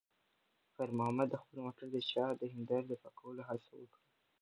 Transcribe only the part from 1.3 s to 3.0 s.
د خپل موټر د شا د هیندارې د